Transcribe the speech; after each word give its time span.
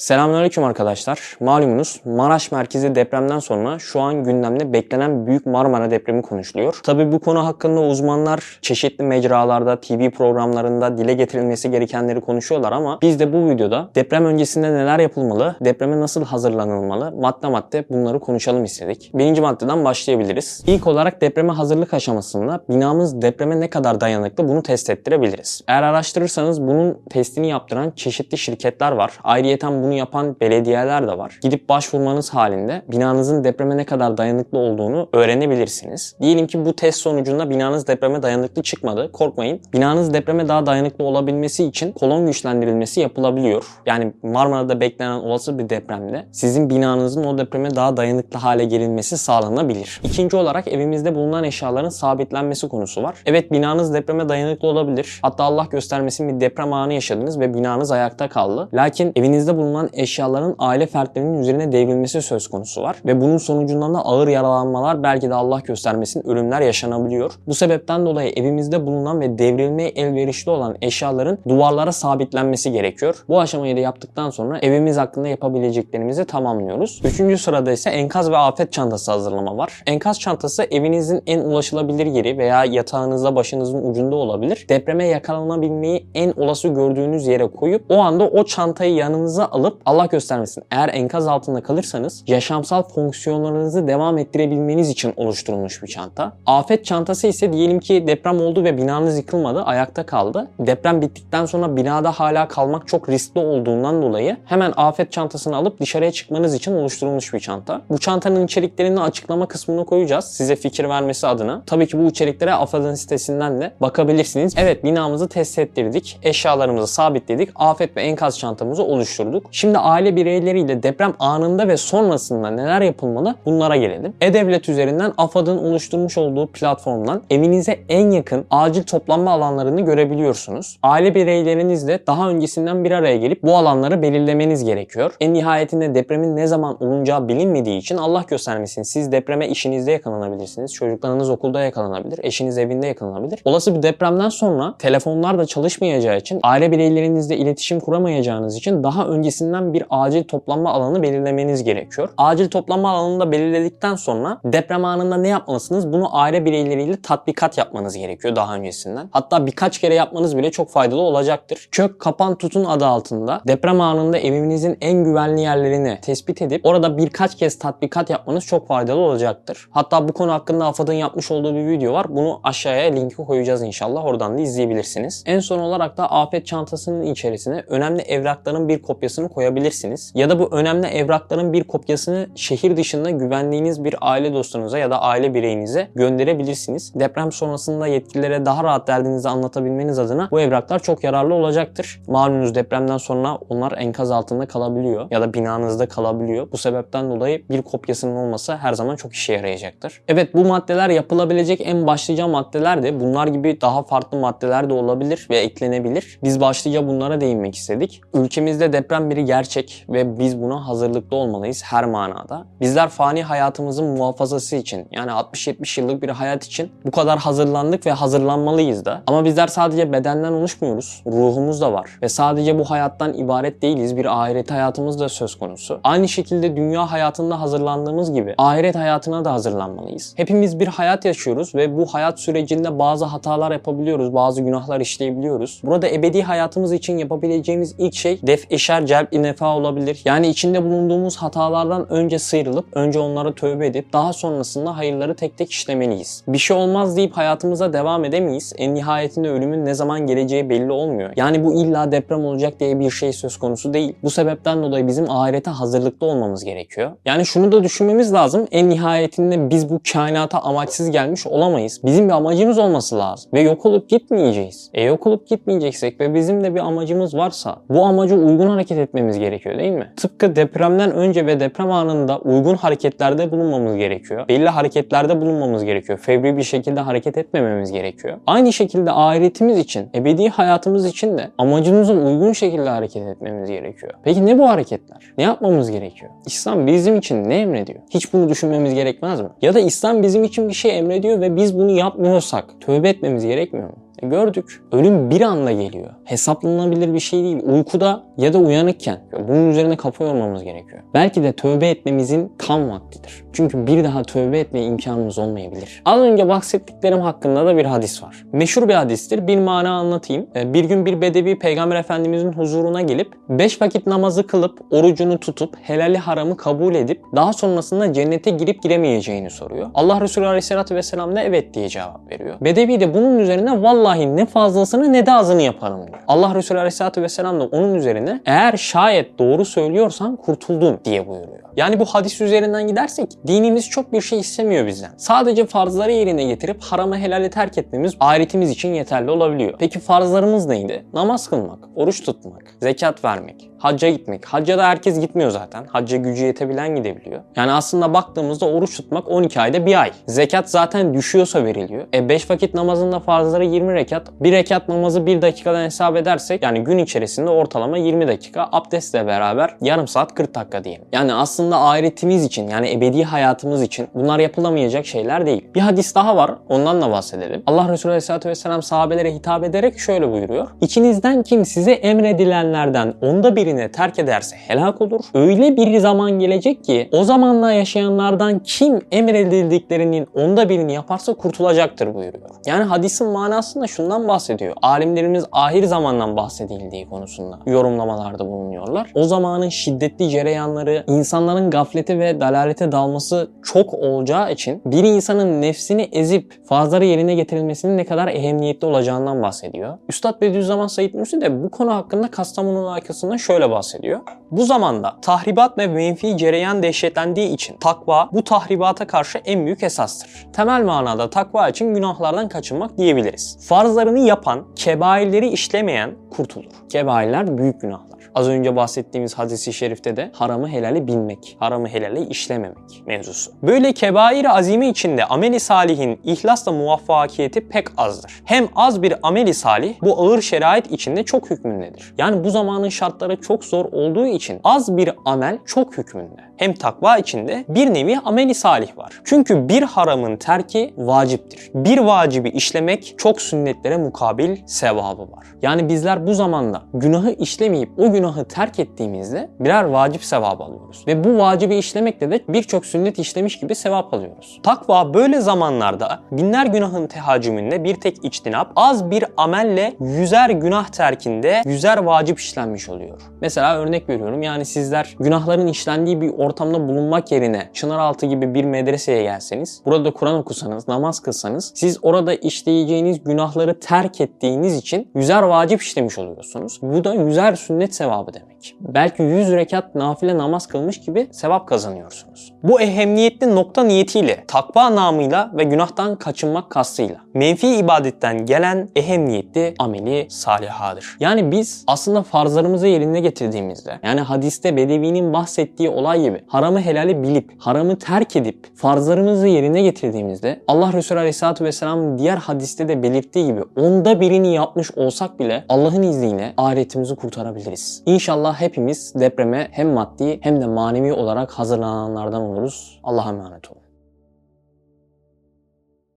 Selamünaleyküm 0.00 0.64
arkadaşlar. 0.64 1.36
Malumunuz 1.40 2.00
Maraş 2.04 2.52
merkezi 2.52 2.94
depremden 2.94 3.38
sonra 3.38 3.78
şu 3.78 4.00
an 4.00 4.24
gündemde 4.24 4.72
beklenen 4.72 5.26
Büyük 5.26 5.46
Marmara 5.46 5.90
depremi 5.90 6.22
konuşuluyor. 6.22 6.78
Tabi 6.82 7.12
bu 7.12 7.18
konu 7.18 7.46
hakkında 7.46 7.80
uzmanlar 7.80 8.58
çeşitli 8.62 9.04
mecralarda, 9.04 9.80
TV 9.80 10.10
programlarında 10.10 10.98
dile 10.98 11.14
getirilmesi 11.14 11.70
gerekenleri 11.70 12.20
konuşuyorlar 12.20 12.72
ama 12.72 12.98
biz 13.02 13.20
de 13.20 13.32
bu 13.32 13.50
videoda 13.50 13.90
deprem 13.94 14.24
öncesinde 14.24 14.72
neler 14.72 14.98
yapılmalı, 14.98 15.56
depreme 15.60 16.00
nasıl 16.00 16.24
hazırlanılmalı, 16.24 17.12
madde 17.12 17.48
madde 17.48 17.84
bunları 17.90 18.20
konuşalım 18.20 18.64
istedik. 18.64 19.10
Birinci 19.14 19.40
maddeden 19.40 19.84
başlayabiliriz. 19.84 20.64
İlk 20.66 20.86
olarak 20.86 21.20
depreme 21.20 21.52
hazırlık 21.52 21.94
aşamasında 21.94 22.60
binamız 22.68 23.22
depreme 23.22 23.60
ne 23.60 23.70
kadar 23.70 24.00
dayanıklı 24.00 24.48
bunu 24.48 24.62
test 24.62 24.90
ettirebiliriz. 24.90 25.62
Eğer 25.68 25.82
araştırırsanız 25.82 26.62
bunun 26.62 26.98
testini 27.10 27.48
yaptıran 27.48 27.90
çeşitli 27.96 28.38
şirketler 28.38 28.92
var. 28.92 29.18
Ayrıyeten 29.24 29.82
bunu 29.82 29.89
yapan 29.96 30.36
belediyeler 30.40 31.08
de 31.08 31.18
var. 31.18 31.38
Gidip 31.42 31.68
başvurmanız 31.68 32.30
halinde 32.30 32.82
binanızın 32.88 33.44
depreme 33.44 33.76
ne 33.76 33.84
kadar 33.84 34.16
dayanıklı 34.16 34.58
olduğunu 34.58 35.08
öğrenebilirsiniz. 35.12 36.16
Diyelim 36.20 36.46
ki 36.46 36.64
bu 36.64 36.72
test 36.72 36.98
sonucunda 36.98 37.50
binanız 37.50 37.86
depreme 37.86 38.22
dayanıklı 38.22 38.62
çıkmadı. 38.62 39.12
Korkmayın. 39.12 39.60
Binanız 39.72 40.14
depreme 40.14 40.48
daha 40.48 40.66
dayanıklı 40.66 41.04
olabilmesi 41.04 41.64
için 41.64 41.92
kolon 41.92 42.26
güçlendirilmesi 42.26 43.00
yapılabiliyor. 43.00 43.64
Yani 43.86 44.12
Marmara'da 44.22 44.80
beklenen 44.80 45.20
olası 45.20 45.58
bir 45.58 45.68
depremde 45.68 46.26
sizin 46.32 46.70
binanızın 46.70 47.24
o 47.24 47.38
depreme 47.38 47.76
daha 47.76 47.96
dayanıklı 47.96 48.38
hale 48.38 48.64
gelinmesi 48.64 49.18
sağlanabilir. 49.18 50.00
İkinci 50.04 50.36
olarak 50.36 50.68
evimizde 50.68 51.14
bulunan 51.14 51.44
eşyaların 51.44 51.88
sabitlenmesi 51.88 52.68
konusu 52.68 53.02
var. 53.02 53.14
Evet 53.26 53.52
binanız 53.52 53.94
depreme 53.94 54.28
dayanıklı 54.28 54.68
olabilir. 54.68 55.18
Hatta 55.22 55.44
Allah 55.44 55.66
göstermesin 55.70 56.28
bir 56.28 56.40
deprem 56.40 56.72
anı 56.72 56.92
yaşadınız 56.92 57.40
ve 57.40 57.54
binanız 57.54 57.92
ayakta 57.92 58.28
kaldı. 58.28 58.68
Lakin 58.74 59.12
evinizde 59.16 59.56
bulunan 59.56 59.79
eşyaların 59.92 60.54
aile 60.58 60.86
fertlerinin 60.86 61.38
üzerine 61.38 61.72
devrilmesi 61.72 62.22
söz 62.22 62.48
konusu 62.48 62.82
var. 62.82 62.96
Ve 63.06 63.20
bunun 63.20 63.38
sonucundan 63.38 63.94
da 63.94 63.98
ağır 63.98 64.28
yaralanmalar 64.28 65.02
belki 65.02 65.30
de 65.30 65.34
Allah 65.34 65.60
göstermesin 65.60 66.26
ölümler 66.26 66.60
yaşanabiliyor. 66.60 67.32
Bu 67.46 67.54
sebepten 67.54 68.06
dolayı 68.06 68.32
evimizde 68.36 68.86
bulunan 68.86 69.20
ve 69.20 69.38
devrilmeye 69.38 69.88
elverişli 69.88 70.50
olan 70.50 70.76
eşyaların 70.82 71.38
duvarlara 71.48 71.92
sabitlenmesi 71.92 72.72
gerekiyor. 72.72 73.24
Bu 73.28 73.40
aşamayı 73.40 73.76
da 73.76 73.80
yaptıktan 73.80 74.30
sonra 74.30 74.58
evimiz 74.58 74.96
hakkında 74.96 75.28
yapabileceklerimizi 75.28 76.24
tamamlıyoruz. 76.24 77.00
Üçüncü 77.04 77.38
sırada 77.38 77.72
ise 77.72 77.90
enkaz 77.90 78.30
ve 78.30 78.36
afet 78.36 78.72
çantası 78.72 79.12
hazırlama 79.12 79.56
var. 79.56 79.82
Enkaz 79.86 80.20
çantası 80.20 80.62
evinizin 80.70 81.22
en 81.26 81.40
ulaşılabilir 81.40 82.06
yeri 82.06 82.38
veya 82.38 82.64
yatağınızda 82.64 83.36
başınızın 83.36 83.90
ucunda 83.90 84.16
olabilir. 84.16 84.66
Depreme 84.68 85.06
yakalanabilmeyi 85.06 86.06
en 86.14 86.32
olası 86.32 86.68
gördüğünüz 86.68 87.26
yere 87.26 87.46
koyup 87.46 87.84
o 87.90 87.96
anda 87.96 88.24
o 88.24 88.44
çantayı 88.44 88.94
yanınıza 88.94 89.46
alıp 89.46 89.59
Allah 89.86 90.06
göstermesin 90.06 90.64
eğer 90.70 90.88
enkaz 90.88 91.26
altında 91.26 91.62
kalırsanız 91.62 92.24
yaşamsal 92.26 92.82
fonksiyonlarınızı 92.82 93.86
devam 93.86 94.18
ettirebilmeniz 94.18 94.88
için 94.90 95.12
oluşturulmuş 95.16 95.82
bir 95.82 95.88
çanta. 95.88 96.32
Afet 96.46 96.84
çantası 96.84 97.26
ise 97.26 97.52
diyelim 97.52 97.80
ki 97.80 98.06
deprem 98.06 98.40
oldu 98.40 98.64
ve 98.64 98.76
binanız 98.76 99.18
yıkılmadı, 99.18 99.62
ayakta 99.62 100.06
kaldı. 100.06 100.48
Deprem 100.58 101.02
bittikten 101.02 101.46
sonra 101.46 101.76
binada 101.76 102.12
hala 102.12 102.48
kalmak 102.48 102.88
çok 102.88 103.08
riskli 103.08 103.38
olduğundan 103.38 104.02
dolayı 104.02 104.36
hemen 104.44 104.72
afet 104.76 105.12
çantasını 105.12 105.56
alıp 105.56 105.80
dışarıya 105.80 106.12
çıkmanız 106.12 106.54
için 106.54 106.74
oluşturulmuş 106.74 107.34
bir 107.34 107.40
çanta. 107.40 107.82
Bu 107.90 107.98
çantanın 107.98 108.44
içeriklerini 108.44 109.00
açıklama 109.00 109.48
kısmına 109.48 109.84
koyacağız 109.84 110.24
size 110.24 110.56
fikir 110.56 110.88
vermesi 110.88 111.26
adına. 111.26 111.62
Tabii 111.66 111.86
ki 111.86 111.98
bu 111.98 112.02
içeriklere 112.02 112.52
AFAD'ın 112.52 112.94
sitesinden 112.94 113.60
de 113.60 113.72
bakabilirsiniz. 113.80 114.54
Evet 114.56 114.84
binamızı 114.84 115.28
test 115.28 115.58
ettirdik, 115.58 116.18
eşyalarımızı 116.22 116.86
sabitledik, 116.92 117.48
afet 117.54 117.96
ve 117.96 118.02
enkaz 118.02 118.38
çantamızı 118.38 118.82
oluşturduk. 118.82 119.49
Şimdi 119.52 119.78
aile 119.78 120.16
bireyleriyle 120.16 120.82
deprem 120.82 121.14
anında 121.18 121.68
ve 121.68 121.76
sonrasında 121.76 122.50
neler 122.50 122.80
yapılmalı 122.80 123.34
bunlara 123.46 123.76
gelelim. 123.76 124.14
E-Devlet 124.20 124.68
üzerinden 124.68 125.12
AFAD'ın 125.18 125.58
oluşturmuş 125.58 126.18
olduğu 126.18 126.46
platformdan 126.46 127.22
evinize 127.30 127.78
en 127.88 128.10
yakın 128.10 128.44
acil 128.50 128.82
toplanma 128.82 129.30
alanlarını 129.30 129.80
görebiliyorsunuz. 129.80 130.78
Aile 130.82 131.14
bireylerinizle 131.14 132.06
daha 132.06 132.30
öncesinden 132.30 132.84
bir 132.84 132.90
araya 132.90 133.16
gelip 133.16 133.42
bu 133.42 133.56
alanları 133.56 134.02
belirlemeniz 134.02 134.64
gerekiyor. 134.64 135.14
En 135.20 135.34
nihayetinde 135.34 135.94
depremin 135.94 136.36
ne 136.36 136.46
zaman 136.46 136.82
olunacağı 136.82 137.28
bilinmediği 137.28 137.78
için 137.78 137.96
Allah 137.96 138.24
göstermesin 138.28 138.82
siz 138.82 139.12
depreme 139.12 139.48
işinizde 139.48 139.92
yakalanabilirsiniz. 139.92 140.74
Çocuklarınız 140.74 141.30
okulda 141.30 141.60
yakalanabilir. 141.60 142.20
Eşiniz 142.22 142.58
evinde 142.58 142.86
yakalanabilir. 142.86 143.40
Olası 143.44 143.76
bir 143.76 143.82
depremden 143.82 144.28
sonra 144.28 144.74
telefonlar 144.78 145.38
da 145.38 145.46
çalışmayacağı 145.46 146.18
için 146.18 146.40
aile 146.42 146.72
bireylerinizle 146.72 147.36
iletişim 147.36 147.80
kuramayacağınız 147.80 148.56
için 148.56 148.82
daha 148.82 149.06
öncesinden 149.40 149.72
bir 149.72 149.84
acil 149.90 150.24
toplanma 150.24 150.72
alanı 150.72 151.02
belirlemeniz 151.02 151.64
gerekiyor. 151.64 152.08
Acil 152.16 152.50
toplanma 152.50 152.90
alanını 152.90 153.20
da 153.20 153.32
belirledikten 153.32 153.94
sonra 153.94 154.40
deprem 154.44 154.84
anında 154.84 155.16
ne 155.16 155.28
yapmalısınız? 155.28 155.92
Bunu 155.92 156.16
aile 156.16 156.44
bireyleriyle 156.44 157.02
tatbikat 157.02 157.58
yapmanız 157.58 157.96
gerekiyor 157.96 158.36
daha 158.36 158.54
öncesinden. 158.54 159.08
Hatta 159.12 159.46
birkaç 159.46 159.78
kere 159.78 159.94
yapmanız 159.94 160.36
bile 160.36 160.50
çok 160.50 160.70
faydalı 160.70 161.00
olacaktır. 161.00 161.68
Kök 161.72 162.00
kapan 162.00 162.34
tutun 162.34 162.64
adı 162.64 162.86
altında 162.86 163.40
deprem 163.48 163.80
anında 163.80 164.18
evinizin 164.18 164.78
en 164.80 165.04
güvenli 165.04 165.40
yerlerini 165.40 165.98
tespit 166.02 166.42
edip 166.42 166.66
orada 166.66 166.98
birkaç 166.98 167.36
kez 167.36 167.58
tatbikat 167.58 168.10
yapmanız 168.10 168.44
çok 168.44 168.68
faydalı 168.68 169.00
olacaktır. 169.00 169.68
Hatta 169.70 170.08
bu 170.08 170.12
konu 170.12 170.32
hakkında 170.32 170.66
AFAD'ın 170.66 170.92
yapmış 170.92 171.30
olduğu 171.30 171.54
bir 171.54 171.66
video 171.68 171.92
var. 171.92 172.06
Bunu 172.08 172.40
aşağıya 172.42 172.92
linki 172.92 173.16
koyacağız 173.16 173.62
inşallah. 173.62 174.04
Oradan 174.04 174.38
da 174.38 174.42
izleyebilirsiniz. 174.42 175.22
En 175.26 175.40
son 175.40 175.58
olarak 175.58 175.96
da 175.96 176.10
afet 176.10 176.46
çantasının 176.46 177.02
içerisine 177.02 177.64
önemli 177.68 178.02
evrakların 178.02 178.68
bir 178.68 178.82
kopyasını 178.82 179.28
koyabilirsiniz. 179.30 180.12
Ya 180.14 180.30
da 180.30 180.38
bu 180.38 180.48
önemli 180.52 180.86
evrakların 180.86 181.52
bir 181.52 181.64
kopyasını 181.64 182.28
şehir 182.36 182.76
dışında 182.76 183.10
güvendiğiniz 183.10 183.84
bir 183.84 183.94
aile 184.00 184.34
dostunuza 184.34 184.78
ya 184.78 184.90
da 184.90 185.02
aile 185.02 185.34
bireyinize 185.34 185.88
gönderebilirsiniz. 185.94 186.92
Deprem 186.94 187.32
sonrasında 187.32 187.86
yetkililere 187.86 188.46
daha 188.46 188.64
rahat 188.64 188.88
derdinizi 188.88 189.28
anlatabilmeniz 189.28 189.98
adına 189.98 190.28
bu 190.30 190.40
evraklar 190.40 190.78
çok 190.78 191.04
yararlı 191.04 191.34
olacaktır. 191.34 192.02
Malumunuz 192.08 192.54
depremden 192.54 192.96
sonra 192.96 193.38
onlar 193.48 193.72
enkaz 193.78 194.10
altında 194.10 194.46
kalabiliyor 194.46 195.06
ya 195.10 195.20
da 195.20 195.34
binanızda 195.34 195.88
kalabiliyor. 195.88 196.52
Bu 196.52 196.58
sebepten 196.58 197.10
dolayı 197.10 197.48
bir 197.50 197.62
kopyasının 197.62 198.16
olması 198.16 198.56
her 198.56 198.72
zaman 198.72 198.96
çok 198.96 199.12
işe 199.12 199.32
yarayacaktır. 199.32 200.02
Evet 200.08 200.34
bu 200.34 200.44
maddeler 200.44 200.88
yapılabilecek 200.88 201.60
en 201.64 201.86
başlıca 201.86 202.28
maddeler 202.28 202.82
de 202.82 203.00
bunlar 203.00 203.26
gibi 203.26 203.60
daha 203.60 203.82
farklı 203.82 204.18
maddeler 204.18 204.70
de 204.70 204.72
olabilir 204.72 205.26
ve 205.30 205.38
eklenebilir. 205.38 206.18
Biz 206.24 206.40
başlıca 206.40 206.88
bunlara 206.88 207.20
değinmek 207.20 207.54
istedik. 207.54 208.00
Ülkemizde 208.14 208.72
deprem 208.72 209.10
bir 209.10 209.16
gerçek 209.20 209.86
ve 209.88 210.18
biz 210.18 210.42
buna 210.42 210.68
hazırlıklı 210.68 211.16
olmalıyız 211.16 211.62
her 211.64 211.84
manada. 211.84 212.44
Bizler 212.60 212.88
fani 212.88 213.22
hayatımızın 213.22 213.86
muhafazası 213.86 214.56
için 214.56 214.86
yani 214.92 215.10
60-70 215.10 215.80
yıllık 215.80 216.02
bir 216.02 216.08
hayat 216.08 216.44
için 216.44 216.72
bu 216.84 216.90
kadar 216.90 217.18
hazırlandık 217.18 217.86
ve 217.86 217.92
hazırlanmalıyız 217.92 218.84
da. 218.84 219.02
Ama 219.06 219.24
bizler 219.24 219.46
sadece 219.46 219.92
bedenden 219.92 220.32
oluşmuyoruz. 220.32 221.02
Ruhumuz 221.06 221.60
da 221.60 221.72
var. 221.72 221.98
Ve 222.02 222.08
sadece 222.08 222.58
bu 222.58 222.64
hayattan 222.64 223.14
ibaret 223.14 223.62
değiliz. 223.62 223.96
Bir 223.96 224.22
ahiret 224.22 224.50
hayatımız 224.50 225.00
da 225.00 225.08
söz 225.08 225.38
konusu. 225.38 225.80
Aynı 225.84 226.08
şekilde 226.08 226.56
dünya 226.56 226.92
hayatında 226.92 227.40
hazırlandığımız 227.40 228.12
gibi 228.12 228.34
ahiret 228.38 228.74
hayatına 228.74 229.24
da 229.24 229.32
hazırlanmalıyız. 229.32 230.14
Hepimiz 230.16 230.60
bir 230.60 230.66
hayat 230.66 231.04
yaşıyoruz 231.04 231.54
ve 231.54 231.76
bu 231.76 231.86
hayat 231.86 232.20
sürecinde 232.20 232.78
bazı 232.78 233.04
hatalar 233.04 233.52
yapabiliyoruz. 233.52 234.14
Bazı 234.14 234.42
günahlar 234.42 234.80
işleyebiliyoruz. 234.80 235.60
Burada 235.64 235.88
ebedi 235.88 236.22
hayatımız 236.22 236.72
için 236.72 236.98
yapabileceğimiz 236.98 237.74
ilk 237.78 237.94
şey 237.94 238.20
def 238.22 238.46
eşer 238.50 238.86
celb 238.86 239.09
nefa 239.12 239.56
olabilir. 239.56 240.02
Yani 240.04 240.28
içinde 240.28 240.64
bulunduğumuz 240.64 241.16
hatalardan 241.16 241.92
önce 241.92 242.18
sıyrılıp 242.18 242.66
önce 242.72 242.98
onlara 242.98 243.34
tövbe 243.34 243.66
edip 243.66 243.92
daha 243.92 244.12
sonrasında 244.12 244.76
hayırları 244.76 245.14
tek 245.14 245.38
tek 245.38 245.50
işlemeliyiz. 245.50 246.24
Bir 246.28 246.38
şey 246.38 246.56
olmaz 246.56 246.96
deyip 246.96 247.16
hayatımıza 247.16 247.72
devam 247.72 248.04
edemeyiz. 248.04 248.52
En 248.56 248.74
nihayetinde 248.74 249.30
ölümün 249.30 249.64
ne 249.64 249.74
zaman 249.74 250.06
geleceği 250.06 250.50
belli 250.50 250.72
olmuyor. 250.72 251.10
Yani 251.16 251.44
bu 251.44 251.54
illa 251.54 251.92
deprem 251.92 252.24
olacak 252.24 252.60
diye 252.60 252.80
bir 252.80 252.90
şey 252.90 253.12
söz 253.12 253.36
konusu 253.36 253.74
değil. 253.74 253.96
Bu 254.02 254.10
sebepten 254.10 254.62
dolayı 254.62 254.86
bizim 254.86 255.10
ahirete 255.10 255.50
hazırlıklı 255.50 256.06
olmamız 256.06 256.44
gerekiyor. 256.44 256.90
Yani 257.04 257.26
şunu 257.26 257.52
da 257.52 257.64
düşünmemiz 257.64 258.12
lazım. 258.12 258.46
En 258.50 258.70
nihayetinde 258.70 259.50
biz 259.50 259.70
bu 259.70 259.80
kainata 259.92 260.38
amaçsız 260.40 260.90
gelmiş 260.90 261.26
olamayız. 261.26 261.80
Bizim 261.84 262.08
bir 262.08 262.12
amacımız 262.12 262.58
olması 262.58 262.98
lazım. 262.98 263.30
Ve 263.32 263.40
yok 263.40 263.66
olup 263.66 263.88
gitmeyeceğiz. 263.88 264.70
E 264.74 264.82
yok 264.82 265.06
olup 265.06 265.28
gitmeyeceksek 265.28 266.00
ve 266.00 266.14
bizim 266.14 266.44
de 266.44 266.54
bir 266.54 266.60
amacımız 266.60 267.14
varsa 267.14 267.56
bu 267.68 267.84
amaca 267.84 268.16
uygun 268.16 268.46
hareket 268.46 268.78
etmemiz 268.78 268.99
gerekiyor 269.08 269.58
değil 269.58 269.72
mi? 269.72 269.92
Tıpkı 269.96 270.36
depremden 270.36 270.90
önce 270.90 271.26
ve 271.26 271.40
deprem 271.40 271.70
anında 271.70 272.18
uygun 272.18 272.54
hareketlerde 272.54 273.30
bulunmamız 273.30 273.76
gerekiyor. 273.76 274.28
Belli 274.28 274.48
hareketlerde 274.48 275.20
bulunmamız 275.20 275.64
gerekiyor. 275.64 275.98
Fevri 275.98 276.36
bir 276.36 276.42
şekilde 276.42 276.80
hareket 276.80 277.18
etmememiz 277.18 277.72
gerekiyor. 277.72 278.18
Aynı 278.26 278.52
şekilde 278.52 278.92
ahiretimiz 278.92 279.58
için, 279.58 279.88
ebedi 279.94 280.28
hayatımız 280.28 280.86
için 280.86 281.18
de 281.18 281.30
amacımıza 281.38 281.92
uygun 281.92 282.32
şekilde 282.32 282.68
hareket 282.68 283.06
etmemiz 283.06 283.50
gerekiyor. 283.50 283.92
Peki 284.04 284.26
ne 284.26 284.38
bu 284.38 284.48
hareketler? 284.48 285.12
Ne 285.18 285.24
yapmamız 285.24 285.70
gerekiyor? 285.70 286.10
İslam 286.26 286.66
bizim 286.66 286.96
için 286.96 287.28
ne 287.28 287.40
emrediyor? 287.40 287.78
Hiç 287.90 288.12
bunu 288.12 288.28
düşünmemiz 288.28 288.74
gerekmez 288.74 289.20
mi? 289.20 289.28
Ya 289.42 289.54
da 289.54 289.60
İslam 289.60 290.02
bizim 290.02 290.24
için 290.24 290.48
bir 290.48 290.54
şey 290.54 290.78
emrediyor 290.78 291.20
ve 291.20 291.36
biz 291.36 291.58
bunu 291.58 291.70
yapmıyorsak 291.70 292.44
tövbe 292.60 292.88
etmemiz 292.88 293.24
gerekmiyor 293.24 293.68
mu? 293.68 293.76
E 294.02 294.06
gördük. 294.06 294.62
Ölüm 294.72 295.10
bir 295.10 295.20
anda 295.20 295.52
geliyor. 295.52 295.90
Hesaplanabilir 296.04 296.94
bir 296.94 297.00
şey 297.00 297.22
değil. 297.22 297.42
Uykuda 297.42 298.02
ya 298.20 298.32
da 298.32 298.38
uyanıkken 298.38 298.98
bunun 299.28 299.50
üzerine 299.50 299.76
kafa 299.76 300.04
yormamız 300.04 300.42
gerekiyor. 300.44 300.82
Belki 300.94 301.22
de 301.22 301.32
tövbe 301.32 301.68
etmemizin 301.68 302.32
tam 302.38 302.70
vaktidir. 302.70 303.24
Çünkü 303.32 303.66
bir 303.66 303.84
daha 303.84 304.02
tövbe 304.02 304.38
etme 304.38 304.62
imkanımız 304.64 305.18
olmayabilir. 305.18 305.82
Az 305.84 306.00
önce 306.00 306.28
bahsettiklerim 306.28 307.00
hakkında 307.00 307.46
da 307.46 307.56
bir 307.56 307.64
hadis 307.64 308.02
var. 308.02 308.24
Meşhur 308.32 308.68
bir 308.68 308.74
hadistir. 308.74 309.26
Bir 309.26 309.38
mana 309.38 309.70
anlatayım. 309.70 310.26
Ee, 310.36 310.54
Bir 310.54 310.64
gün 310.64 310.86
bir 310.86 311.00
bedevi 311.00 311.38
peygamber 311.38 311.76
efendimizin 311.76 312.32
huzuruna 312.32 312.80
gelip 312.82 313.12
beş 313.28 313.62
vakit 313.62 313.86
namazı 313.86 314.26
kılıp 314.26 314.58
orucunu 314.70 315.18
tutup 315.20 315.56
helali 315.62 315.98
haramı 315.98 316.36
kabul 316.36 316.74
edip 316.74 317.02
daha 317.16 317.32
sonrasında 317.32 317.92
cennete 317.92 318.30
girip 318.30 318.62
giremeyeceğini 318.62 319.30
soruyor. 319.30 319.70
Allah 319.74 320.00
Resulü 320.00 320.26
Aleyhisselatü 320.26 320.74
Vesselam 320.74 321.16
da 321.16 321.22
evet 321.22 321.54
diye 321.54 321.68
cevap 321.68 322.10
veriyor. 322.10 322.36
Bedevi 322.40 322.80
de 322.80 322.94
bunun 322.94 323.18
üzerine 323.18 323.62
vallahi 323.62 324.16
ne 324.16 324.26
fazlasını 324.26 324.92
ne 324.92 325.06
de 325.06 325.12
azını 325.12 325.42
yaparım 325.42 325.86
diyor. 325.86 325.98
Allah 326.08 326.34
Resulü 326.34 326.58
Aleyhisselatü 326.58 327.02
Vesselam 327.02 327.40
da 327.40 327.44
onun 327.44 327.74
üzerine 327.74 328.09
eğer 328.26 328.56
şayet 328.56 329.18
doğru 329.18 329.44
söylüyorsan 329.44 330.16
kurtuldun 330.16 330.80
diye 330.84 331.06
buyuruyor. 331.08 331.49
Yani 331.56 331.80
bu 331.80 331.84
hadis 331.84 332.20
üzerinden 332.20 332.66
gidersek 332.68 333.08
dinimiz 333.26 333.70
çok 333.70 333.92
bir 333.92 334.00
şey 334.00 334.20
istemiyor 334.20 334.66
bizden. 334.66 334.90
Sadece 334.96 335.46
farzları 335.46 335.92
yerine 335.92 336.24
getirip 336.24 336.62
haramı 336.62 336.98
helali 336.98 337.30
terk 337.30 337.58
etmemiz 337.58 337.96
ahiretimiz 338.00 338.50
için 338.50 338.74
yeterli 338.74 339.10
olabiliyor. 339.10 339.54
Peki 339.58 339.78
farzlarımız 339.78 340.46
neydi? 340.46 340.84
Namaz 340.92 341.28
kılmak, 341.28 341.58
oruç 341.76 342.02
tutmak, 342.02 342.54
zekat 342.60 343.04
vermek, 343.04 343.50
hacca 343.58 343.90
gitmek. 343.90 344.26
Hacca 344.26 344.58
da 344.58 344.68
herkes 344.68 345.00
gitmiyor 345.00 345.30
zaten. 345.30 345.64
Hacca 345.64 345.96
gücü 345.96 346.24
yetebilen 346.24 346.76
gidebiliyor. 346.76 347.20
Yani 347.36 347.52
aslında 347.52 347.94
baktığımızda 347.94 348.46
oruç 348.46 348.76
tutmak 348.76 349.08
12 349.08 349.40
ayda 349.40 349.66
bir 349.66 349.80
ay. 349.80 349.90
Zekat 350.06 350.50
zaten 350.50 350.94
düşüyorsa 350.94 351.44
veriliyor. 351.44 351.86
E 351.94 352.08
5 352.08 352.30
vakit 352.30 352.54
namazında 352.54 353.00
farzları 353.00 353.44
20 353.44 353.74
rekat. 353.74 354.10
1 354.20 354.32
rekat 354.32 354.68
namazı 354.68 355.06
1 355.06 355.22
dakikadan 355.22 355.64
hesap 355.64 355.96
edersek 355.96 356.42
yani 356.42 356.64
gün 356.64 356.78
içerisinde 356.78 357.30
ortalama 357.30 357.78
20 357.78 358.08
dakika 358.08 358.48
abdestle 358.52 359.06
beraber 359.06 359.56
yarım 359.60 359.88
saat 359.88 360.14
40 360.14 360.34
dakika 360.34 360.64
diyelim. 360.64 360.84
Yani 360.92 361.14
aslında 361.14 361.39
ahiretimiz 361.48 362.24
için 362.24 362.48
yani 362.48 362.72
ebedi 362.72 363.04
hayatımız 363.04 363.62
için 363.62 363.88
bunlar 363.94 364.18
yapılamayacak 364.18 364.86
şeyler 364.86 365.26
değil. 365.26 365.44
Bir 365.54 365.60
hadis 365.60 365.94
daha 365.94 366.16
var 366.16 366.34
ondan 366.48 366.82
da 366.82 366.90
bahsedelim. 366.90 367.42
Allah 367.46 367.68
Resulü 367.72 367.90
Aleyhisselatü 367.90 368.28
Vesselam 368.28 368.62
sahabelere 368.62 369.14
hitap 369.14 369.44
ederek 369.44 369.78
şöyle 369.78 370.12
buyuruyor. 370.12 370.48
İçinizden 370.60 371.22
kim 371.22 371.44
size 371.44 371.72
emredilenlerden 371.72 372.94
onda 373.02 373.36
birine 373.36 373.72
terk 373.72 373.98
ederse 373.98 374.36
helak 374.36 374.80
olur. 374.80 375.04
Öyle 375.14 375.56
bir 375.56 375.78
zaman 375.78 376.10
gelecek 376.10 376.64
ki 376.64 376.88
o 376.92 377.04
zamanla 377.04 377.52
yaşayanlardan 377.52 378.38
kim 378.38 378.80
emredildiklerinin 378.92 380.06
onda 380.14 380.48
birini 380.48 380.72
yaparsa 380.74 381.14
kurtulacaktır 381.14 381.94
buyuruyor. 381.94 382.30
Yani 382.46 382.64
hadisin 382.64 383.06
manasında 383.08 383.66
şundan 383.66 384.08
bahsediyor. 384.08 384.54
Alimlerimiz 384.62 385.24
ahir 385.32 385.64
zamandan 385.64 386.16
bahsedildiği 386.16 386.88
konusunda 386.88 387.38
yorumlamalarda 387.46 388.26
bulunuyorlar. 388.26 388.92
O 388.94 389.02
zamanın 389.02 389.48
şiddetli 389.48 390.10
cereyanları, 390.10 390.84
insanların 391.30 391.50
gaflete 391.50 391.98
ve 391.98 392.20
dalalete 392.20 392.72
dalması 392.72 393.30
çok 393.42 393.74
olacağı 393.74 394.32
için 394.32 394.62
bir 394.64 394.84
insanın 394.84 395.42
nefsini 395.42 395.88
ezip 395.92 396.46
farzları 396.46 396.84
yerine 396.84 397.14
getirilmesinin 397.14 397.76
ne 397.76 397.84
kadar 397.84 398.08
ehemmiyetli 398.08 398.66
olacağından 398.66 399.22
bahsediyor. 399.22 399.78
Üstad 399.88 400.20
Bediüzzaman 400.20 400.66
Said 400.66 400.94
Nursi 400.94 401.20
de 401.20 401.42
bu 401.42 401.50
konu 401.50 401.74
hakkında 401.74 402.10
Kastamonu 402.10 402.64
vakasında 402.64 403.18
şöyle 403.18 403.50
bahsediyor. 403.50 404.00
Bu 404.30 404.44
zamanda 404.44 404.96
tahribat 405.02 405.58
ve 405.58 405.66
menfi 405.66 406.16
cereyan 406.16 406.62
dehşetlendiği 406.62 407.28
için 407.28 407.56
takva 407.56 408.08
bu 408.12 408.24
tahribata 408.24 408.86
karşı 408.86 409.18
en 409.18 409.46
büyük 409.46 409.62
esastır. 409.62 410.26
Temel 410.32 410.64
manada 410.64 411.10
takva 411.10 411.48
için 411.48 411.74
günahlardan 411.74 412.28
kaçınmak 412.28 412.78
diyebiliriz. 412.78 413.38
Farzlarını 413.48 413.98
yapan, 413.98 414.46
kebairleri 414.56 415.28
işlemeyen 415.28 415.90
kurtulur. 416.10 416.50
Kebairler 416.68 417.38
büyük 417.38 417.60
günahlar. 417.60 417.89
Az 418.14 418.28
önce 418.28 418.56
bahsettiğimiz 418.56 419.14
hadisi 419.14 419.52
şerifte 419.52 419.96
de 419.96 420.10
haramı 420.12 420.48
helali 420.48 420.86
bilmek, 420.86 421.36
haramı 421.40 421.68
helali 421.68 422.06
işlememek 422.06 422.82
mevzusu. 422.86 423.32
Böyle 423.42 423.72
kebair 423.72 424.36
azime 424.36 424.68
içinde 424.68 425.04
ameli 425.04 425.40
salihin 425.40 426.00
ihlasla 426.04 426.52
muvaffakiyeti 426.52 427.48
pek 427.48 427.66
azdır. 427.76 428.22
Hem 428.24 428.48
az 428.56 428.82
bir 428.82 428.94
ameli 429.02 429.34
salih 429.34 429.74
bu 429.82 430.00
ağır 430.00 430.20
şerait 430.20 430.70
içinde 430.70 431.02
çok 431.02 431.30
hükmündedir. 431.30 431.94
Yani 431.98 432.24
bu 432.24 432.30
zamanın 432.30 432.68
şartları 432.68 433.20
çok 433.20 433.44
zor 433.44 433.64
olduğu 433.64 434.06
için 434.06 434.40
az 434.44 434.76
bir 434.76 434.90
amel 435.04 435.38
çok 435.46 435.78
hükmünde. 435.78 436.30
Hem 436.36 436.54
takva 436.54 436.98
içinde 436.98 437.44
bir 437.48 437.74
nevi 437.74 437.98
ameli 437.98 438.34
salih 438.34 438.78
var. 438.78 439.00
Çünkü 439.04 439.48
bir 439.48 439.62
haramın 439.62 440.16
terki 440.16 440.74
vaciptir. 440.76 441.50
Bir 441.54 441.78
vacibi 441.78 442.28
işlemek 442.28 442.94
çok 442.98 443.22
sünnetlere 443.22 443.76
mukabil 443.76 444.36
sevabı 444.46 445.02
var. 445.02 445.26
Yani 445.42 445.68
bizler 445.68 446.06
bu 446.06 446.14
zamanda 446.14 446.62
günahı 446.74 447.10
işlemeyip 447.10 447.70
o 447.78 447.92
günahı 448.00 448.24
terk 448.24 448.58
ettiğimizde 448.58 449.30
birer 449.40 449.64
vacip 449.64 450.04
sevabı 450.04 450.42
alıyoruz. 450.42 450.84
Ve 450.86 451.04
bu 451.04 451.18
vacibi 451.18 451.56
işlemekle 451.56 452.10
de 452.10 452.20
birçok 452.28 452.66
sünnet 452.66 452.98
işlemiş 452.98 453.40
gibi 453.40 453.54
sevap 453.54 453.94
alıyoruz. 453.94 454.40
Takva 454.42 454.94
böyle 454.94 455.20
zamanlarda 455.20 456.00
binler 456.12 456.46
günahın 456.46 456.86
tehacümünde 456.86 457.64
bir 457.64 457.74
tek 457.74 458.04
içtinap, 458.04 458.52
az 458.56 458.90
bir 458.90 459.04
amelle 459.16 459.76
yüzer 459.80 460.30
günah 460.30 460.68
terkinde 460.68 461.42
yüzer 461.46 461.78
vacip 461.78 462.18
işlenmiş 462.18 462.68
oluyor. 462.68 463.00
Mesela 463.20 463.56
örnek 463.56 463.88
veriyorum 463.88 464.22
yani 464.22 464.44
sizler 464.44 464.96
günahların 465.00 465.46
işlendiği 465.46 466.00
bir 466.00 466.10
ortamda 466.10 466.68
bulunmak 466.68 467.12
yerine 467.12 467.50
Çınaraltı 467.52 468.06
gibi 468.06 468.34
bir 468.34 468.44
medreseye 468.44 469.02
gelseniz, 469.02 469.62
burada 469.66 469.90
Kur'an 469.90 470.14
okusanız, 470.14 470.68
namaz 470.68 471.00
kılsanız 471.00 471.52
siz 471.54 471.78
orada 471.82 472.14
işleyeceğiniz 472.14 473.04
günahları 473.04 473.60
terk 473.60 474.00
ettiğiniz 474.00 474.56
için 474.56 474.90
yüzer 474.94 475.22
vacip 475.22 475.62
işlemiş 475.62 475.98
oluyorsunuz. 475.98 476.58
Bu 476.62 476.84
da 476.84 476.94
yüzer 476.94 477.34
sünnet 477.34 477.74
sevabı 477.74 477.89
demek. 477.90 478.56
Belki 478.60 479.02
100 479.02 479.32
rekat 479.32 479.74
nafile 479.74 480.18
namaz 480.18 480.46
kılmış 480.46 480.80
gibi 480.80 481.08
sevap 481.12 481.48
kazanıyorsunuz. 481.48 482.32
Bu 482.42 482.60
ehemmiyetli 482.60 483.34
nokta 483.34 483.64
niyetiyle, 483.64 484.24
takva 484.28 484.76
namıyla 484.76 485.30
ve 485.34 485.44
günahtan 485.44 485.96
kaçınmak 485.96 486.50
kastıyla 486.50 486.96
menfi 487.14 487.56
ibadetten 487.56 488.26
gelen 488.26 488.68
ehemmiyetli 488.76 489.54
ameli 489.58 490.06
salihadır. 490.10 490.96
Yani 491.00 491.32
biz 491.32 491.64
aslında 491.66 492.02
farzlarımızı 492.02 492.66
yerine 492.66 493.00
getirdiğimizde 493.00 493.80
yani 493.82 494.00
hadiste 494.00 494.56
Bedevi'nin 494.56 495.12
bahsettiği 495.12 495.70
olay 495.70 496.02
gibi 496.02 496.24
haramı 496.26 496.60
helali 496.60 497.02
bilip 497.02 497.32
haramı 497.38 497.78
terk 497.78 498.16
edip 498.16 498.56
farzlarımızı 498.56 499.26
yerine 499.26 499.62
getirdiğimizde 499.62 500.42
Allah 500.48 500.72
Resulü 500.72 500.98
Aleyhisselatü 500.98 501.44
Vesselam 501.44 501.98
diğer 501.98 502.16
hadiste 502.16 502.68
de 502.68 502.82
belirttiği 502.82 503.26
gibi 503.26 503.40
onda 503.56 504.00
birini 504.00 504.34
yapmış 504.34 504.70
olsak 504.70 505.20
bile 505.20 505.44
Allah'ın 505.48 505.82
izniyle 505.82 506.32
ahiretimizi 506.36 506.96
kurtarabiliriz. 506.96 507.79
İnşallah 507.86 508.40
hepimiz 508.40 508.94
depreme 508.94 509.48
hem 509.52 509.68
maddi 509.72 510.18
hem 510.22 510.40
de 510.40 510.46
manevi 510.46 510.92
olarak 510.92 511.30
hazırlananlardan 511.32 512.22
oluruz. 512.22 512.80
Allah'a 512.84 513.08
emanet 513.08 513.50
olun. 513.50 513.59